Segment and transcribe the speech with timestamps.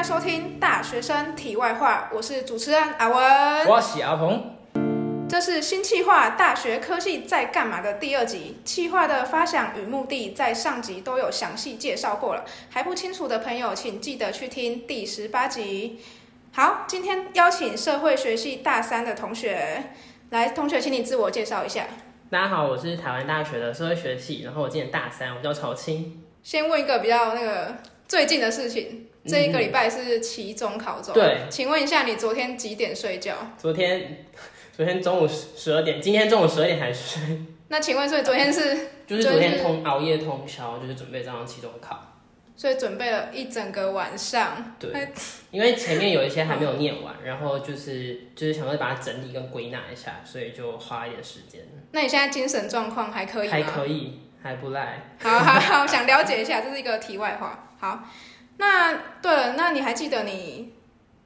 [0.00, 3.66] 家收听《大学生题外话》，我是主持人阿文。
[3.66, 4.56] 我是阿鹏。
[5.28, 8.56] 这是新企划《大学科技在干嘛》的第二集。
[8.64, 16.00] 企划的发想与目的在上集都有详细介绍过了，还不清楚的朋友，请记得去听第十八集。
[16.52, 19.84] 好，今天邀请社会学系大三的同学
[20.30, 21.84] 来，同学，请你自我介绍一下。
[22.30, 26.22] 大家好，我是台湾大学的社会学系，然后我今年大三，我叫曹青。
[26.42, 27.76] 先问一个比较那个
[28.08, 33.34] 最近的事情，这一个礼拜是期中考中，对，请问一下，你昨天几点睡觉？
[33.58, 34.24] 昨天，
[34.72, 37.20] 昨天中午十十二点，今天中午十二点才睡。
[37.68, 42.14] 那请问，所以昨天是就是昨天通熬夜通宵，就是准备这样期中考，
[42.56, 44.74] 所以准备了一整个晚上。
[44.78, 45.08] 对，
[45.50, 51.60] 因为前面有一些还没有念完，然后就是就是想要把它整理跟归纳一下，所以就花一点时间。
[51.92, 53.52] 那你现在精神状况还可以吗？
[53.52, 54.20] 还可以。
[54.42, 57.68] 还不赖，好好好，想了解一下，这是一个题外话。
[57.78, 58.08] 好，
[58.60, 60.74] 那对了，那你还记得你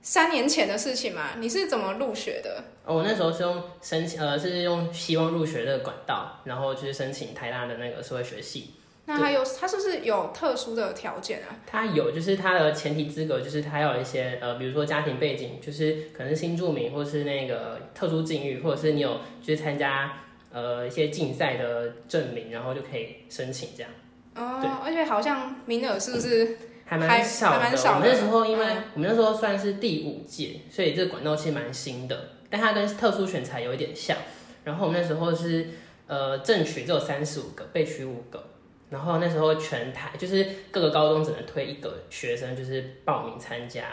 [0.00, 1.32] 三年前的事情吗？
[1.38, 2.64] 你是怎么入学的？
[2.86, 8.74] 哦，我那时候是用申请，呃，是用希望入学的管道，然后去申请台大的那个社会学系。
[9.06, 11.52] 那还有，他是不是有特殊的条件啊？
[11.66, 20.20] 他有，就是他的前提资格就是他有一些，呃，比如说家庭背景，就是可能是新住民，或是那个特殊境遇，或者是你有就是参加。
[20.54, 23.90] 呃，一些竞赛的证明，然后就可以申请这样。
[24.36, 26.56] 哦，而且好像名额是不是
[27.00, 27.56] 还蛮少的？
[27.56, 28.64] 我们那时候，因为
[28.94, 32.30] 我们那时候算是第五届，所以这个管道其实蛮新的。
[32.50, 34.16] 但它跟特殊选材有一点像。
[34.64, 35.68] 然后我们那时候是
[36.06, 38.42] 呃正取只有三十五个，被取五个。
[38.90, 43.84] 然后那时候全台就是各个高中只能推一个学生，就是报名参加，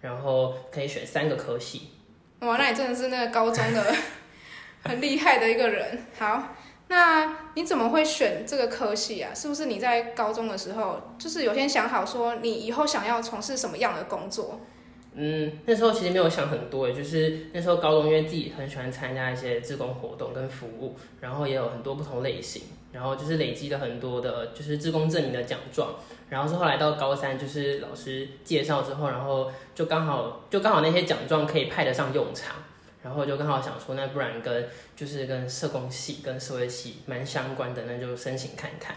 [0.00, 1.90] 然后可以选三个科系。
[2.40, 3.94] 哇，那你真的是那个高中的。
[4.82, 6.06] 很厉害的一个人。
[6.18, 6.56] 好，
[6.90, 9.32] 那你怎么会选这个科系啊？
[9.32, 14.58] 是不是你在高中的时候，就是有先想好说你以后想要从事什么样的工作？
[15.14, 25.94] 嗯，那时候其实没有想很多，就是那时候高中因为自己很喜欢参加一些志工活动跟服务，然后也有很多不同类型，然后就是累积了很多的，就是志工证明的奖状。
[26.28, 32.56] 然后是后来到高三，就是老师介绍之后，然后就刚好就刚好那些奖状可以派得上用场。
[33.02, 38.94] 然后就刚好想说，那不然跟就是跟社工系跟社会系蛮相关的，那就申请看看。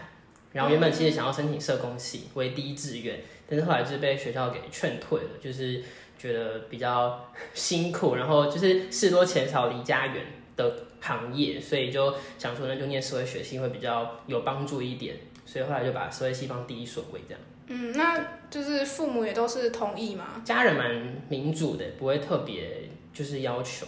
[0.52, 5.82] 然后原本其实想要申请社工系为第一志愿，但是后来就是被学校给劝退了，就是
[6.18, 10.24] 觉得比较辛苦，然后就是事多钱少离家远
[10.56, 17.40] 的行业，所以就想说那就念社会学系会比较有帮助一点，所以后来就把社会系放第一顺位这样。
[17.66, 20.42] 嗯，那就是父母也都是同意吗？
[20.44, 22.90] 家人蛮民主的，不会特别。
[23.14, 23.86] 就是要求，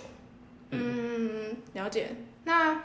[0.71, 2.07] 嗯，了解。
[2.45, 2.85] 那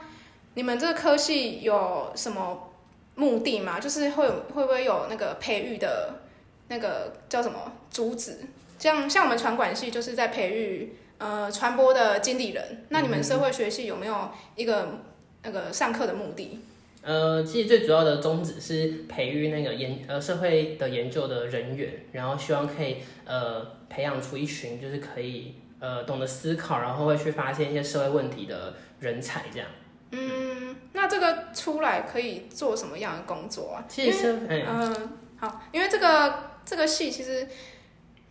[0.55, 2.73] 你们这个科系有什么
[3.13, 3.79] 目的吗？
[3.79, 6.21] 就是会有会不会有那个培育的，
[6.67, 8.39] 那个叫什么主旨？
[8.79, 12.85] 像像我们传管系就是在培育呃传播的经理人。
[12.89, 14.99] 那你们社会学系有没有一个
[15.43, 16.59] 那个上课的目的？
[17.03, 25.53] 呃，其实最主要的宗旨是培育那个研呃社会的研究的人员，然后希望可以呃培养出一群就是可以。
[25.81, 29.67] 呃，懂得思考，然后会去发现一些社会问题的人才，这样。
[30.11, 33.83] 嗯，那这个出来可以做什么样的工作啊？
[33.89, 37.47] 其实，嗯，好，因为这个这个戏其实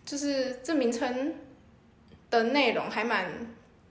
[0.05, 1.35] 就是这名称
[2.31, 3.27] 的内容还蛮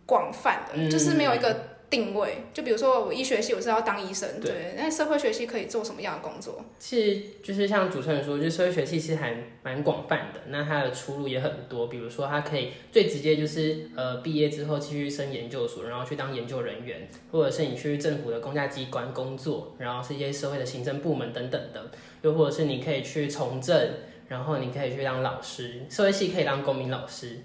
[0.07, 1.77] 广泛的，就是没有一个。
[1.89, 6.63] 定位就比如说我医学系我是要当医生，对，那社会学系可以做什么样的工作？
[6.77, 11.87] 其实就是像主持人说，就社会学系其实还蛮广泛的，那它的出路也很多。
[11.87, 21.89] 比如说它可以最直接就是呃毕业之后继续升研究所，然后去当研究人员，或者是你去政府的公家机关工作，然后是一些社会的行政部门等等的，
[22.21, 23.89] 又或者是你可以去从政，
[24.27, 27.39] 然后你可以去当老师，社会系可以当公民老师。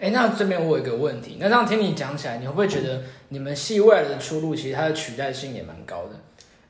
[0.00, 6.20] 哎，那这边我有一个问题，那这样听你讲起来，你会不会觉得你们系未来的出路其实它的取代性也蛮高的？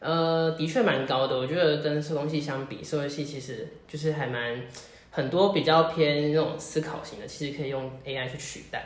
[0.00, 1.36] 呃，的确蛮高的。
[1.36, 4.62] 我觉得跟社工系相比，社会系其实就是还蛮
[5.10, 8.84] 很多比较偏那种思考型的，其实可以用 AI 去取代。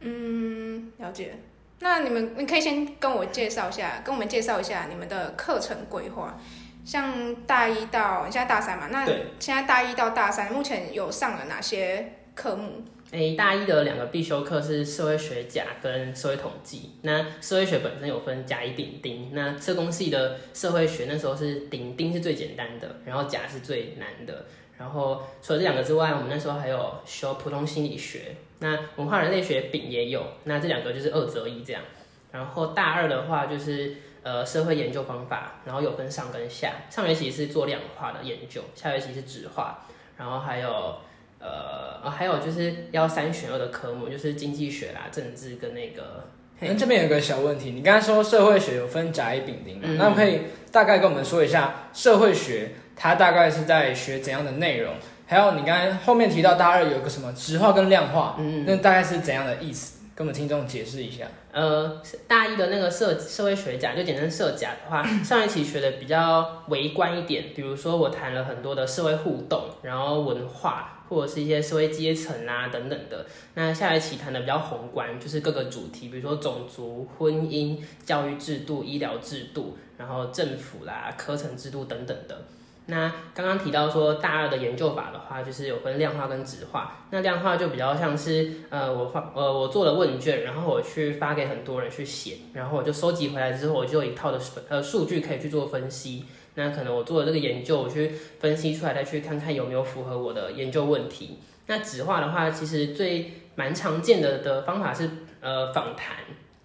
[0.00, 1.34] 嗯，了解。
[1.78, 6.38] 那你们你可以先跟我介绍一下，跟我们介绍一下你们的课程规划。
[6.84, 9.04] 像大一到你现在大三嘛，那
[9.38, 12.84] 现在大一到大三目前有上了哪些科目？
[13.16, 16.90] 诶，大一的两个必修课是社会学甲跟社会统计。
[17.00, 24.44] 那社会学本身有分甲乙丙丁，那社工系的社会学那时候是丙丁是最简单的，然后甲是最难的。
[24.76, 28.36] 然后除了这两个之外，我们那时候还有修普通心理学。
[28.58, 31.80] 那文化人类学丙也有，那这两个就是二择一这样。
[32.30, 36.74] 然后大二的话就是呃社会研究方法，然后有分上跟下。
[36.90, 39.86] 上学期是做量化的研究，下学期是质化，
[40.18, 40.96] 然后还有。
[41.38, 46.24] 呃，哦还有就是要三选二的科目，就是经济学啦、政治跟那个。
[46.58, 49.82] 嘿那这边有个小问题，你刚才说社会学有分甲乙丙丁嘛？
[49.84, 50.40] 嗯那可以
[50.72, 54.94] 大概跟我们说一下社会学它大概是在学怎样的内容？
[55.26, 59.98] 还有你刚才后面提到大二有个什么直化跟量化，嗯，那大概是怎样的意思？
[60.14, 61.26] 跟我们听众解释一下。
[61.56, 73.24] 呃，大一的那个社社会学甲，就简称社甲的话，上一期学的比较微观一点，比如说我谈了很多的社会互动，然后文化或者是一些社会阶层啊等等的。
[73.54, 82.38] 那下一期谈的比较宏观，就是各个主题，比如说种族、婚姻、教育制度、医疗制度，然后政府啦、课程制度等等的。
[82.88, 86.98] 那刚刚提到说大二的研究法的话，就是有分量化跟质化。
[87.10, 96.24] 那量化就比较像是呃我发呃我做了问卷，然后我去发给很多人去写，然后我就收集回来之后，我就有一套的呃数据可以去做分析。
[96.54, 101.40] 那可能我做了这个研究，我去分析出来，再去看看有没有符合我的研究问题。
[101.66, 105.10] 那质化的话，其实最蛮常见的的方法是
[105.40, 106.16] 呃访谈，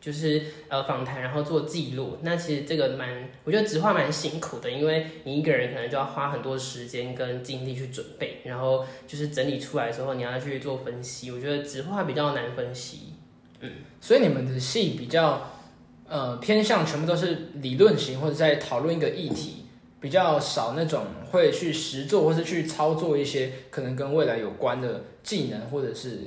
[0.01, 2.17] 就是呃访谈，然后做记录。
[2.23, 11.31] 那其实这个蛮，我觉得质化蛮辛苦的，因为你一个人可能就要花很多时间跟精力去准备，然后就是整理出来之后，你要去做分析。
[11.31, 13.13] 我觉得质化比较难分析。
[13.59, 13.69] 嗯
[14.01, 15.51] 所以你们的系比较
[16.07, 19.65] 呃偏向全部都是理论型，或者在讨论一个议题，
[19.99, 26.21] 比较少那种会去实做或是去操作一些可能跟未来有关的技能，或者是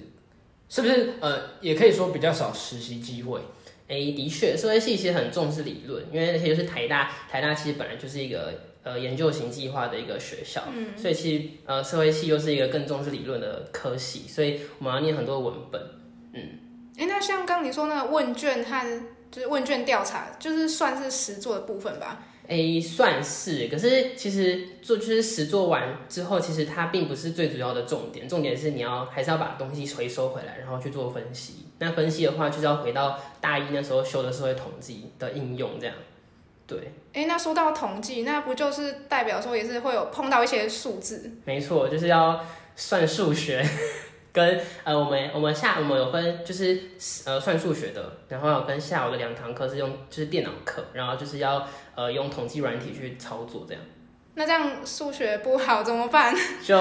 [0.69, 3.41] 是不是呃也可以说比较少实习机会。
[3.89, 15.83] 诶，的确，社会系其实很重视理论，因为那些就是台大，台大其实本来就是一个呃研究型计划的一个学校，嗯所以其实呃社会系又是一个更重视理论的科系，所以我们要念很多文本。
[16.33, 16.41] 嗯
[16.97, 22.25] 哎，那像刚你说那个问卷和就是问卷调查，就是算是实做的部分吧？
[22.47, 31.64] 诶，算是，可是其实做就是实做完之后，其实它并不是最主要的重点，重点是你要还是要把东西回收回来，然后去做分析。
[31.79, 35.95] 那分析的话，就是要回到大一那时候修的社会统计的应用，这样。
[36.67, 41.31] 对，哎，那说到统计，那不就是代表说也是会有碰到一些数字？
[41.45, 42.43] 没错，就是要
[42.75, 43.63] 算数学，
[44.33, 46.81] 跟呃我们我们下我们有分就是
[47.27, 53.83] 呃算数学的，然后有跟下午的两堂课是用就是电脑课，然后就是要呃用统计软体去操作这样。
[54.37, 56.35] 那这样数学不好怎么办？
[56.65, 56.77] 就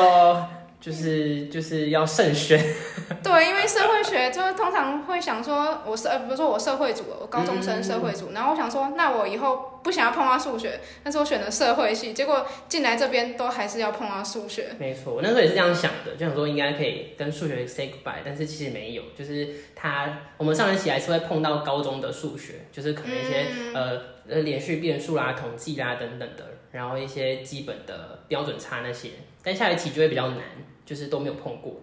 [0.83, 2.59] 就是就是要慎选，
[3.23, 14.75] 对，因为社会学就是通常会想说，我是呃，比如说我社会组，我高中生社会组，然后我想说，那我以后不想要碰到数学，但是我选了社会系，结果进来这边都还是要碰到数学。
[14.77, 29.11] 没错，我那时候也是这样想的，就想说应该可以跟数学 say goodbye，但是其实没有，就是他我们上学期还是会碰到高中的数学，就是可能一些、呃呃连续变数啦、统计啦等等的，然后一些基本的标准差那些，
[29.43, 30.39] 但下一期就会比较难，
[30.83, 31.79] 就是都没有碰过。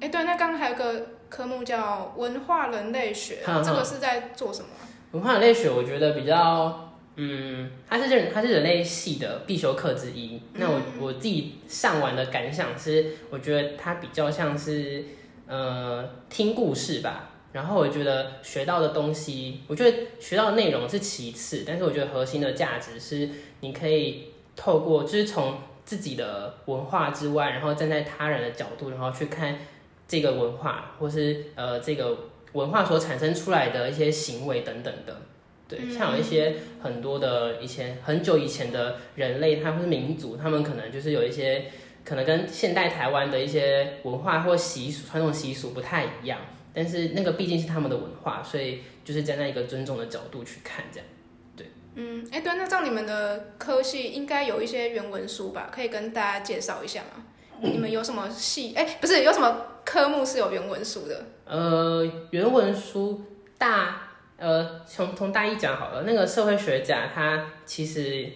[0.00, 4.68] 哎，对，那刚刚还有个科目叫文化人类学，这个是在做什么？
[5.12, 10.40] 文化人类学我觉得比较，嗯，它是人它是人类系的必修课之一。
[10.52, 15.04] 那我我自己上完的感想是，我觉得它比较像是
[15.46, 17.30] 呃听故事吧。
[17.52, 23.28] 然后我觉得学到的东西，我觉得学到的内容是其次，但是我觉得核心的价值是
[23.60, 29.58] 你可以透过就是从自己的文化之外，然后站在他人的角度，然后去看
[30.06, 32.16] 这个文化，或是呃这个
[32.52, 35.16] 文化所产生出来的一些行为等等的。
[35.68, 41.64] 对，像有一些很多的以前很久以前的人类，他们是民族，他们可能就是有一些
[42.04, 46.40] 可能跟现代台湾的一些文化或习俗、传统习俗不太一样，
[46.74, 51.06] 但是那个毕竟是他们的文化，所以就是站在一个尊重的角度去看这样。
[51.94, 55.68] 嗯，哎，对，那这样你们的科系应该有一些原文书吧？
[55.72, 57.24] 可以跟大家介绍一下吗？
[57.62, 58.72] 你们有什么系？
[58.74, 61.24] 哎，不是，有什么科目是有原文书的？
[61.44, 63.20] 呃，原文书
[63.58, 66.04] 大呃，从从大一讲好了。
[66.04, 68.26] 那个社会学家他其实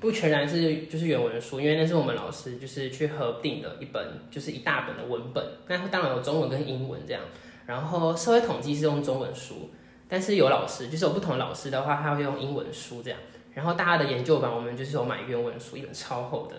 [0.00, 5.44] 不全然是就是原文书，因为那是我们老师就是去合订的一本，就是一大本的文本。
[5.68, 7.22] 那当然有中文跟英文这样。
[7.66, 9.70] 然后社会统计是用中文书，
[10.10, 13.18] 但是有老师就是有不同的老师的话，他会用英文书这样。
[13.54, 16.56] 然后大二的研究版我们就是有买原文书，一本超厚的。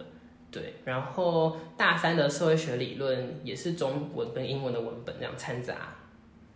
[0.50, 5.75] 对，然后大三的社会学理论也是中文跟英文的文本这样掺杂。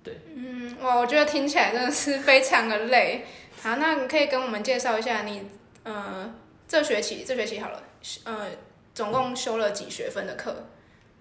[0.03, 3.23] 对嗯，哇，我觉得听起来真的是非常的累。
[3.61, 5.43] 好，那你可以跟我们介绍一下你
[5.83, 6.33] 呃
[6.67, 7.81] 这学期这学期好了，
[8.25, 8.47] 呃，
[8.93, 10.67] 总共修了几学分的课？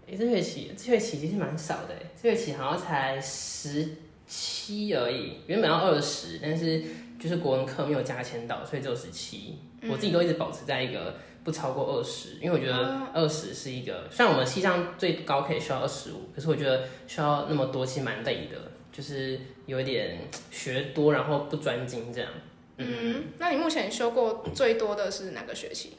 [0.07, 3.89] 诶，这学期这学期其实蛮少的诶，这学期好像才十
[4.27, 6.83] 七而已，原本要二十，但是
[7.19, 9.59] 就是国文课没有加签到，所以只有十七。
[9.89, 18.57] 我自己都一直保持在一个不超过二十，因为我觉得二十是一个，虽然我们系上最高可以需要二十五，可是我觉得需要那么多其实蛮累的，
[18.91, 22.31] 就是有一点学多然后不专精这样。
[22.79, 25.93] 嗯，那你目前修过最多的是哪个学期？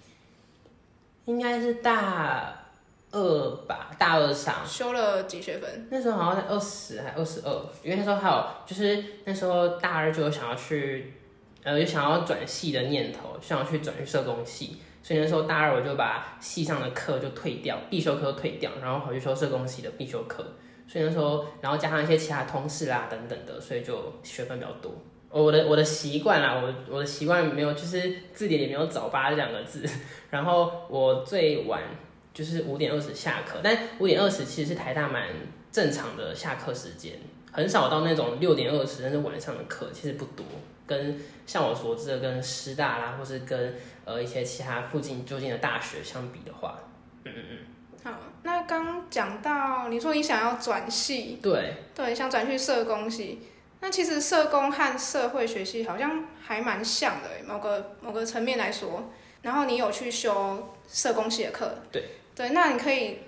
[1.25, 2.64] 应该是大
[3.15, 5.87] 二吧，大二上修了几学分？
[5.89, 7.49] 那时候好像在二十还二十二，
[7.81, 11.13] 因为那时候还有就是那时候大二就有想要去，
[11.63, 20.45] 呃，有想要转系的念头，想要去转去社工系，所以那时候大二我就把系上的课就退掉，必修课退掉，然后回去修社工系的必修课，
[20.85, 24.91] 所以那时候然后加上一些其他通识啦等等的，所以就学分比较多。
[25.29, 29.85] 我的我的习惯啦，我我的习惯没有，就是字典里没有早八这两个字。
[30.29, 31.81] 然后我最晚
[32.35, 35.29] 就是五点二十下课，但五点二十其实是台大蛮
[35.71, 37.13] 正常的下课时间，
[37.49, 40.45] 很少到那种六点二十，甚至晚上的课其实不多。
[40.85, 46.77] 跟像我所知的，跟师大啦，或是跟呃一些其他附近就近的大学相比的话，
[47.23, 47.57] 嗯嗯嗯。
[48.03, 53.39] 好，那刚讲到你说你想要转系，对对，想转去社工系。
[53.79, 59.09] 那其实社工和社会学系好像还蛮像的，某个某个层面来说。
[59.41, 62.03] 然后你有去修社工系的课，对
[62.35, 63.19] 对，那你可以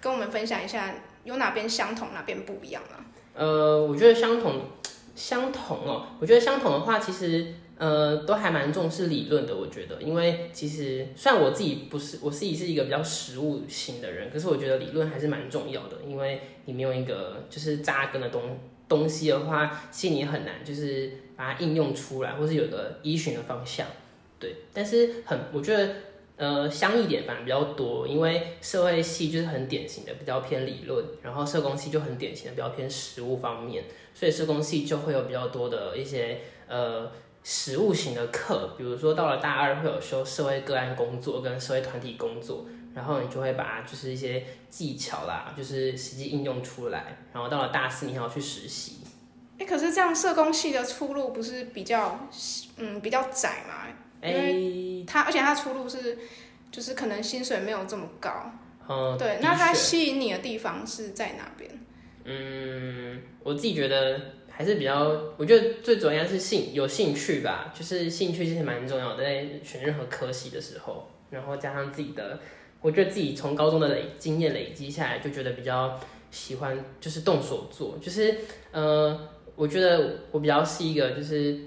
[0.00, 3.04] 跟我们分享一下有哪边相同，哪边不一样吗？
[3.34, 4.62] 呃，我觉得相同，
[5.14, 6.06] 相同哦。
[6.18, 9.54] 我觉得相同的话，其实呃都还蛮重视理论的。
[9.54, 18.58] 我觉得，因为其实虽然我自己不是我自己是一个比较实务型的人，可是我觉得理论还是蛮重要的，因为你没有一个就是扎根的东。
[18.86, 23.86] 东西的话，其实你很难就是把它应用出来，或是有个依循的方向，
[24.38, 24.56] 对。
[24.74, 25.88] 但是很，我觉得
[26.36, 37.10] 呃，相异点反而比较多，因为社会系就是很典型的比较偏理论，然后社工系就很典型的比较偏实务方面，所以社工系就会有比较多的一些呃
[37.42, 42.66] 实务型的课，比如说到了大二会有修社会个案工作跟社会团体工作。
[42.94, 47.24] 然后你就会把就是一些技巧啦，就是实际应用出来。
[47.32, 48.98] 然后到了大四，你还要去实习。
[49.58, 52.28] 哎，可是这样社工系的出路不是比较
[52.76, 53.88] 嗯比较窄嘛？
[54.24, 56.18] 因为它而且他出路是
[56.70, 58.50] 就是可能薪水没有这么高。
[58.88, 59.38] 嗯，对。
[59.40, 61.70] 那他吸引你的地方是在哪边？
[62.24, 72.38] 嗯，我自己觉得还是比较，我觉得最主要是兴有兴趣吧，就是兴趣其实蛮重要的，在选任何科系的时候，然后加上自己的。
[72.80, 75.98] 我觉得自己从高中的累经验累积下来，就觉得比较
[76.30, 78.36] 喜欢就是动手做，就是
[78.72, 79.18] 呃，
[79.56, 81.58] 我觉得我比较是一个就是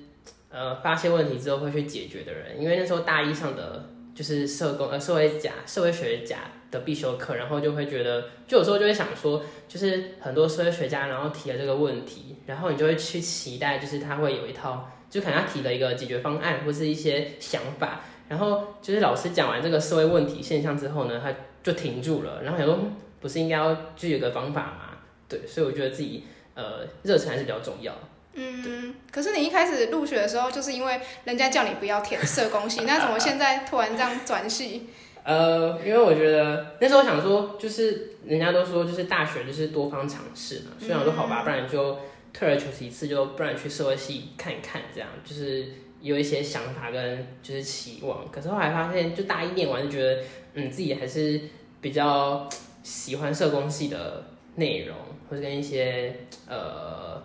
[0.58, 6.40] 呃发现问题之后会去解决的人，因为那时候大一上的就是社工呃社会甲社会学甲
[6.72, 18.02] 的必修课，然后就会觉得就有时候就会想说，就是很多社会学家然后提了这个问题，然后你就会去期待就是他会有一套就可能他提了一个解决方案或是一些想法。
[18.28, 21.34] 然后就是老师讲完这个社会问题现象之后呢，他
[21.64, 22.42] 就停住了。
[22.44, 22.78] 然后想说，
[23.22, 24.98] 不是应该要就有个方法吗？
[25.30, 26.24] 对，所以我觉得自己
[26.54, 27.94] 呃热忱还是比较重要。
[28.38, 34.88] 嗯，可是你一开始入学的时候，就是因为人家叫你不要填社工系，那怎么现在突然这样转系？
[35.24, 42.00] 呃，因为我觉得那时候想说，就是人家都说就是大学就是多方尝试嘛，所以我说好吧，不然就
[42.32, 45.66] 退而求其次，就不然去社会系看一看，这样就是。
[46.00, 50.22] 有一些想法跟就是期望，可是后来发现，就大一念完就觉得，
[50.54, 51.42] 嗯，自己还是
[51.82, 52.48] 比较
[52.84, 54.24] 喜欢社工系的
[54.58, 54.96] 内容，
[55.28, 56.16] 或者跟一些
[56.48, 57.20] 呃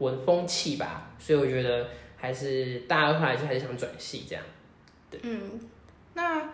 [0.00, 4.44] 文风气吧，所以我觉得还是大二后来就还是想转系这样。
[5.10, 5.60] 对，嗯，
[6.14, 6.50] 那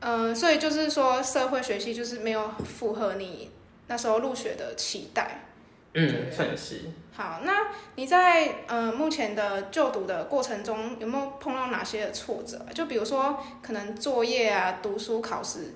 [0.00, 3.50] 呃，所以就是说社会学系就是没有符合你
[3.86, 5.44] 那时候入学的期待。
[5.92, 6.82] 嗯，算是。
[7.12, 12.64] 好，那你在呃目前的就读的过程中，有没有碰到哪些的挫折？
[12.72, 15.74] 就比如说可能作业啊、读书、考试、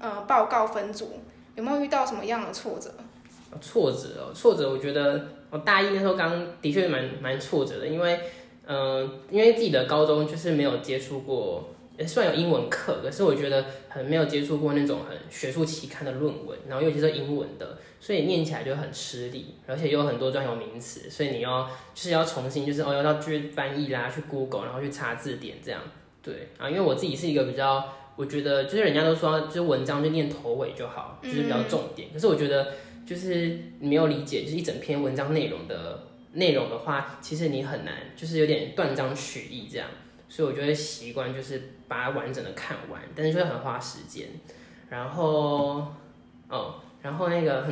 [0.00, 1.20] 呃报告分组，
[1.54, 2.92] 有没有遇到什么样的挫折？
[3.60, 8.18] 挫折哦，挫折，我觉得我大一那时候刚的确蛮蛮挫折的，因为
[8.66, 11.70] 嗯，因为自己的高中就是没有接触过。
[11.96, 25.80] 也算有英文课，可是我觉得很没有接触过那种很学术期刊的论文，然后尤其是英文的，所以念起来就很吃力，而且有很多专有名词，所以你要就是要重新就是哦要要去翻译啦，去 Google，然后去查字典这样。
[26.20, 32.08] 对啊，因为我自己是一个比较，我觉得就是人家都说就是文章就念头尾就好，就是比较重点。
[32.12, 32.72] 可是我觉得
[33.06, 39.88] 就是你没有理解，就是一整篇文章内容的内容的话，其实你很难，就是有点断章取义这样。
[40.28, 44.28] 所以我觉得习惯就是把它完整的看完，但是就会很花时间。
[44.88, 45.86] 然后，
[46.48, 47.66] 哦，然后那个，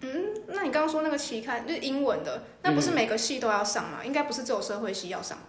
[0.00, 4.04] 嗯，那你刚刚说那个期刊就是英文的，那不是每个系都要上吗？
[4.04, 5.46] 应该不是只有社会系要上吧？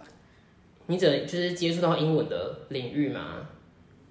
[0.86, 3.48] 你只就是接触到英文的领域吗？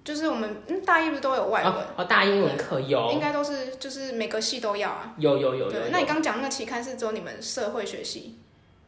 [0.02, 3.10] 就是我们嗯大一不是都有外文，哦哦，大英文课有。
[3.12, 5.14] 应该都是就是每个系都要啊。
[5.18, 5.78] 有有有有。
[5.90, 8.38] 那你刚讲那个期刊是只有你们社会学系，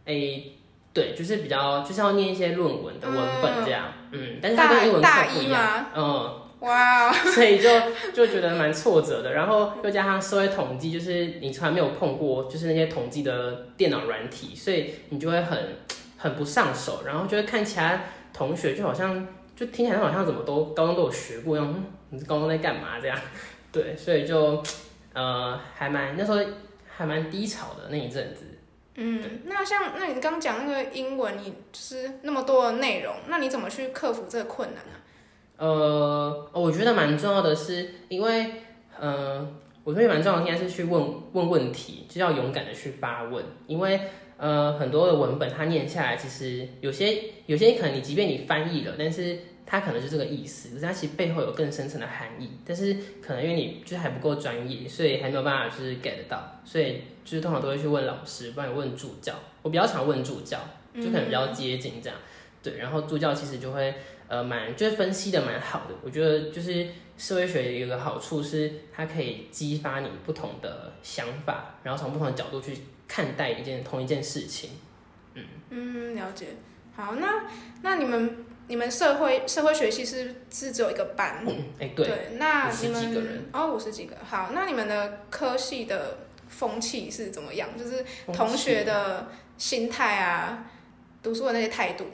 [0.07, 0.53] 诶、
[0.93, 5.87] 对，就是比较就是要念一些论文的文本这样，嗯，但是它大跟英文课大一不一样，吗？
[5.95, 7.69] 嗯，哇哦， 所以就
[8.15, 9.33] 就觉得蛮挫折的。
[9.33, 15.77] 然后又加上社会统计，就是你从来没有碰过，就是那些统计的电脑软体，所以你就会很
[16.17, 18.01] 很不上手，然后就会看其他
[18.33, 19.27] 同学就好像
[19.65, 23.17] 就听起来好像怎么都高中都有学过一样，嗯你是高中在干嘛这样？
[23.71, 24.61] 对，所以就
[25.13, 26.39] 呃还蛮那时候
[26.89, 28.47] 还蛮低潮的那一阵子。
[28.97, 34.99] 嗯，那像那你刚讲那个英文，你就是那么多的内容，那你怎么去克服这个困难啊？
[35.57, 38.51] 呃，我觉得蛮重要的是，因为，
[38.99, 39.49] 呃，
[39.85, 43.99] 我觉得蛮重要的应该是去问问问题，就要勇敢的去发问，因为，
[44.37, 60.59] 呃，很多的文本它念下来，其实有些有些可能你即便你翻译了，但是它可能就这个意思，可是它其实背后有更深层的含义，但是可能因为你就是还不够专业，所以还没有办法就是 get 得到，所以就是通常都会去问老师，不然问助教，我比较常问助教，
[60.95, 62.19] 就可能比较接近这样，
[62.63, 63.95] 对，然后助教其实就会。
[64.29, 65.95] 呃，蛮就是分析的蛮好的。
[66.03, 66.87] 我觉得就是
[67.19, 72.75] 社会学有一个好处是，它可以激发你不同的想法，然后从不同的角度去
[73.07, 74.71] 看待一件同一件事情。
[75.35, 76.47] 嗯嗯，了解。
[76.97, 77.45] 好，那
[77.83, 81.45] 那你们你们社会社会学系是是只有一个班？
[81.79, 84.17] 哎、对，那你们哦，五十几个。
[84.25, 87.69] 好，那你们的科系的风气是怎么样？
[87.77, 89.27] 就是同学的
[89.59, 90.71] 心态啊，
[91.23, 92.07] 读书的那些态度。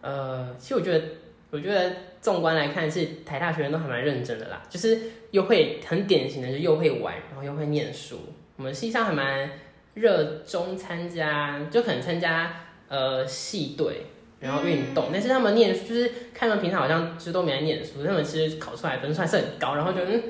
[0.00, 1.04] 呃，其实我觉得，
[1.50, 5.00] 我觉得纵观来看，是台大学生都还蛮认真的啦，就是
[5.32, 8.20] 又会很典型的，就又会玩，然后又会念书。
[8.56, 9.50] 我们系上还蛮
[9.94, 12.54] 热衷参加，就可能参加
[12.88, 14.06] 呃系队，
[14.46, 20.22] 然后运动，但是他们念就是看他们平常好像就都没在念书，他们其实考出来分数还是很高，然后就嗯，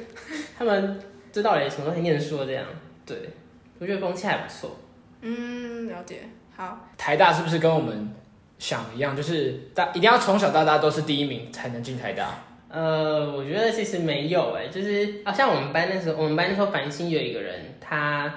[0.59, 0.99] 他们
[1.31, 2.65] 这到底什么东西念书这样？
[3.05, 3.17] 对，
[3.79, 4.77] 我觉得风气还不错。
[5.21, 6.23] 嗯，了解。
[6.57, 8.11] 好，台大是不是跟我们
[8.59, 12.43] 想一样，就是大一定要从小到大都是第一名才能进台大？
[12.69, 18.33] 呃，我觉得其实没有哎、就是啊，像我们班那时候，我们班那时候繁星有一个人，他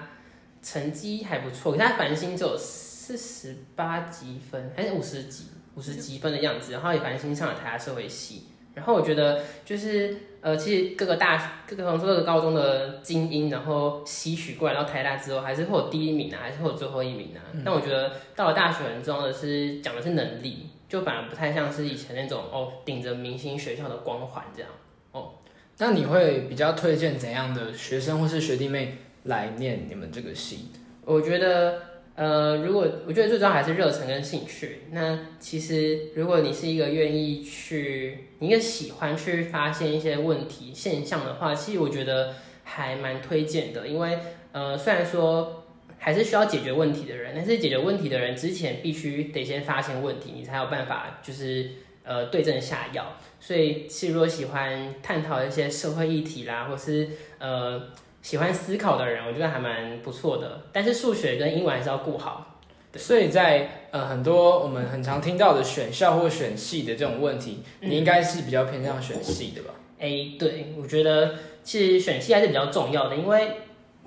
[0.61, 5.45] 成绩还不错，可是他繁星只有四十八积分，还是五十几
[5.79, 8.43] 五十几分的样子，然后也繁星上了台大社会系。
[8.75, 17.39] 然后我觉得就是呃，其实各个大各个从各个高中的精英，然后吸取过来到台大之后，还是会有第一名啊，还是会有最后一名啊。
[17.63, 24.69] 但我觉得到了大学，很重要的是讲的是能力，就反而不太像是以前那种哦顶着明星学校的光环这样
[25.13, 25.31] 哦。
[25.77, 30.69] 那你会比较推荐怎样的学生或是学弟妹来念你们这个系？
[31.05, 31.81] 我觉得，
[32.19, 34.81] 呃，如果我觉得最重要还是热忱跟兴趣。
[34.91, 43.87] 那其实如果你是一个愿意去，你一个喜欢去发现一些问题现象的话，其实我觉得还蛮推荐的。
[43.87, 44.19] 因为，
[44.51, 45.63] 呃，虽然说
[45.97, 51.69] 还是需要解决问题的人，但是解决问题的人之前必须得先发现问题，你才有办法就是
[52.03, 53.15] 呃对症下药。
[53.39, 57.81] 所以，其实如果喜欢探讨一些社会议题啦，或是呃
[58.29, 60.61] 喜欢思考的人，我觉得还蛮不错的。
[60.71, 62.59] 但是数学跟英文还是要顾好。
[62.95, 69.73] 所以在呃很多我们很常听到的选校或选系的这种问题，嗯你应该是比较偏向选系的吧？
[69.97, 73.47] 哎，对，我觉得其实选系还是比较重要的，因为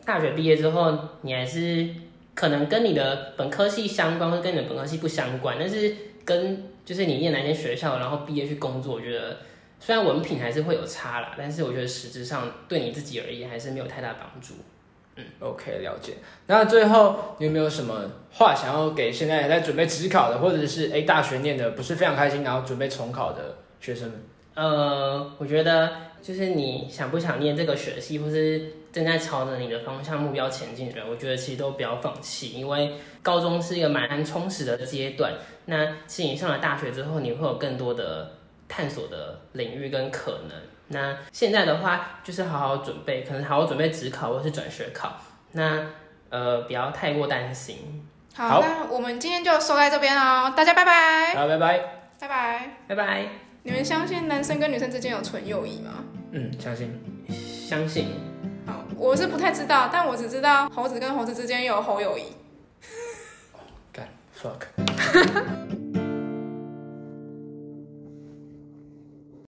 [0.05, 1.89] 大学毕业之后，你还是
[2.35, 9.39] 可能跟你的本科系相关，或者跟你的本科系不相关，但是跟就是你念哪间学校，然后毕业去工作，我觉得
[9.85, 14.55] 虽然文凭还是会有差啦，但是我觉得实质上对你自己而言还是没有太大帮助。
[15.17, 16.15] 嗯 OK，了解。
[16.47, 24.23] 那最后你有没有什么话想要给现在在准备职考的，或者是哎大学念的不是非常开心，然后准备重考的学生们？
[24.55, 25.91] 呃，我觉得
[26.23, 35.33] 就是你想不想念这个学系，或是正在朝着你的方向目标前进的人，我觉得其实都不要放弃，因为高中是一个蛮充实的阶段。
[35.67, 38.31] 那其实你上了大学之后，你会有更多的
[38.75, 40.59] 探索的领域跟可能。
[40.89, 45.13] 那现在的话，就是好好准备，可能好好准备职考或是转学考。
[45.53, 45.85] 那
[46.31, 48.09] 呃，不要太过担心。
[48.35, 51.79] 好，好那我们今天就收在这边哦，大家拜拜，好，拜拜。
[52.19, 52.71] 拜拜。
[52.89, 53.29] 拜拜，
[53.63, 55.91] 你们相信男生跟女生之间有纯友谊吗？
[56.31, 56.99] 嗯，相信。
[57.29, 58.09] 相信。
[58.67, 62.25] 好，我是不太知道，但我只知道猴子跟猴子之间有猴友谊。
[63.93, 64.67] 干 fuck。